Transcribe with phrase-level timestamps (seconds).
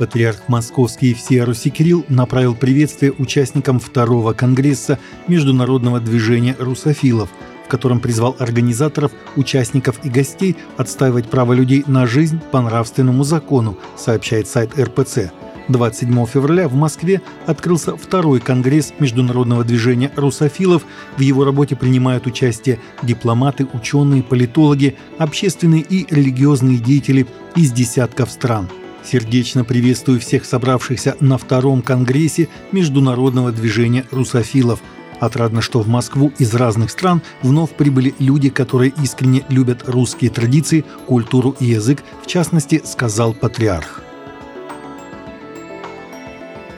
[0.00, 4.98] Патриарх Московский всея Руси Кирилл направил приветствие участникам второго конгресса
[5.28, 7.28] Международного движения русофилов,
[7.66, 13.76] в котором призвал организаторов, участников и гостей отстаивать право людей на жизнь по нравственному закону,
[13.94, 15.32] сообщает сайт РПЦ.
[15.68, 20.82] 27 февраля в Москве открылся второй конгресс Международного движения русофилов.
[21.18, 28.66] В его работе принимают участие дипломаты, ученые, политологи, общественные и религиозные деятели из десятков стран–
[29.02, 34.80] Сердечно приветствую всех собравшихся на втором конгрессе Международного движения русофилов.
[35.18, 40.84] Отрадно, что в Москву из разных стран вновь прибыли люди, которые искренне любят русские традиции,
[41.06, 44.02] культуру и язык, в частности, сказал патриарх.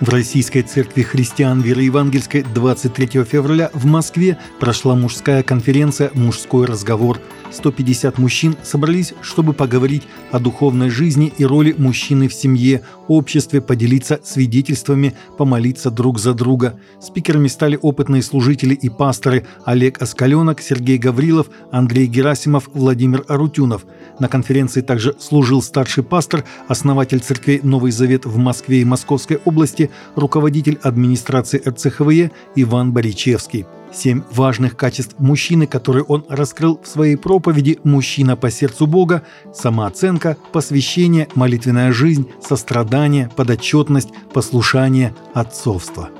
[0.00, 7.18] В Российской Церкви Христиан Веры Евангельской 23 февраля в Москве прошла мужская конференция «Мужской разговор».
[7.50, 14.20] 150 мужчин собрались, чтобы поговорить о духовной жизни и роли мужчины в семье, обществе, поделиться
[14.22, 16.78] свидетельствами, помолиться друг за друга.
[17.00, 23.86] Спикерами стали опытные служители и пасторы Олег Оскаленок, Сергей Гаврилов, Андрей Герасимов, Владимир Арутюнов.
[24.20, 29.87] На конференции также служил старший пастор, основатель церкви «Новый Завет» в Москве и Московской области,
[30.14, 33.66] руководитель администрации РЦХВЕ Иван Боричевский.
[33.92, 39.22] Семь важных качеств мужчины, которые он раскрыл в своей проповеди «Мужчина по сердцу Бога»–
[39.54, 46.10] самооценка, посвящение, молитвенная жизнь, сострадание, подотчетность, послушание, отцовство.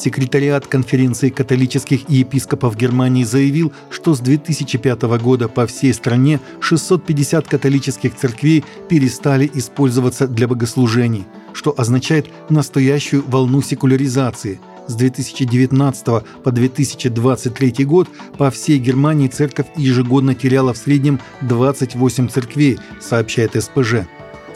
[0.00, 8.16] Секретариат конференции католических епископов Германии заявил, что с 2005 года по всей стране 650 католических
[8.16, 16.06] церквей перестали использоваться для богослужений, что означает настоящую волну секуляризации– с 2019
[16.42, 24.06] по 2023 год по всей Германии церковь ежегодно теряла в среднем 28 церквей, сообщает СПЖ.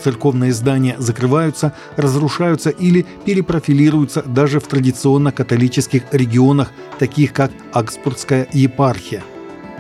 [0.03, 9.23] Церковные здания закрываются, разрушаются или перепрофилируются даже в традиционно-католических регионах, таких как Аксбургская епархия.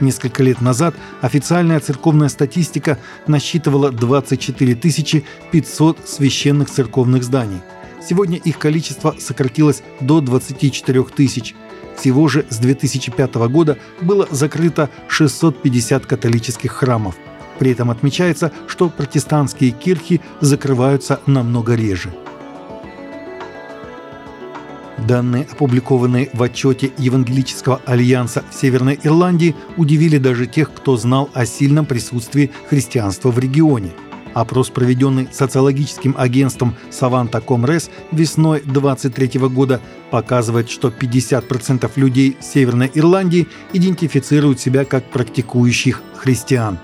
[0.01, 4.75] Несколько лет назад официальная церковная статистика насчитывала 24
[5.53, 7.61] 500 священных церковных зданий–
[8.07, 11.55] Сегодня их количество сократилось до 24 тысяч.
[11.97, 17.17] Всего же с 2005 года было закрыто 650 католических храмов.
[17.59, 22.13] При этом отмечается, что протестантские кирхи закрываются намного реже.
[24.99, 31.45] Данные, опубликованные в отчете Евангелического альянса в Северной Ирландии, удивили даже тех, кто знал о
[31.47, 33.91] сильном присутствии христианства в регионе–
[34.35, 43.47] Опрос, проведенный социологическим агентством Savanta Comres весной 2023 года, показывает, что 50% людей Северной Ирландии
[43.73, 46.79] идентифицируют себя как практикующих христиан.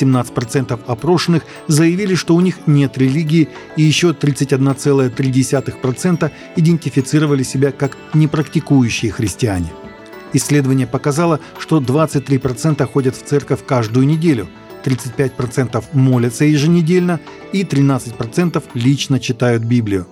[0.00, 9.12] 17% опрошенных заявили, что у них нет религии, и еще 31,3% идентифицировали себя как непрактикующие
[9.12, 9.72] христиане.
[10.32, 14.48] Исследование показало, что 23% ходят в церковь каждую неделю–
[14.86, 17.18] 35% молятся еженедельно
[17.52, 20.06] и 13% лично читают Библию.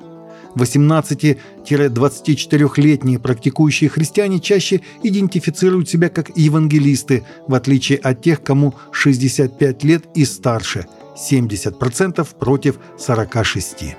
[0.56, 10.04] 18-24-летние практикующие христиане чаще идентифицируют себя как евангелисты, в отличие от тех, кому 65 лет
[10.14, 13.94] и старше– 70% против 46%.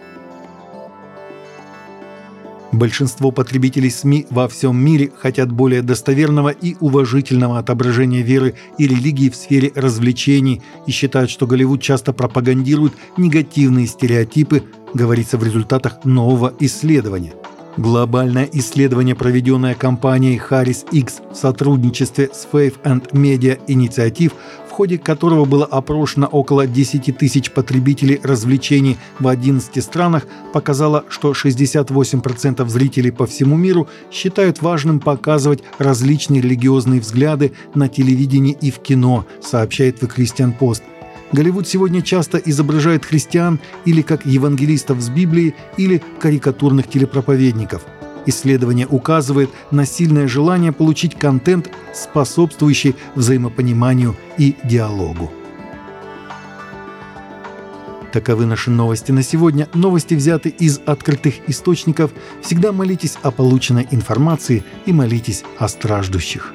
[2.71, 9.29] Большинство потребителей СМИ во всем мире хотят более достоверного и уважительного отображения веры и религии
[9.29, 14.63] в сфере развлечений и считают, что Голливуд часто пропагандирует негативные стереотипы,
[14.95, 17.33] говорится в результатах нового исследования.
[17.77, 24.31] Глобальное исследование, проведенное компанией Harris X в сотрудничестве с Faith and Media Initiative,
[24.75, 32.67] ходе которого было опрошено около 10 тысяч потребителей развлечений в 11 странах, показало, что 68%
[32.67, 39.25] зрителей по всему миру считают важным показывать различные религиозные взгляды на телевидении и в кино,
[39.41, 40.81] сообщает The Christian Post.
[41.31, 47.83] Голливуд сегодня часто изображает христиан или как евангелистов с Библии, или карикатурных телепроповедников–
[48.25, 55.31] Исследование указывает на сильное желание получить контент, способствующий взаимопониманию и диалогу.
[58.11, 59.67] Таковы наши новости на сегодня.
[59.73, 62.11] Новости взяты из открытых источников.
[62.41, 66.53] Всегда молитесь о полученной информации и молитесь о страждущих.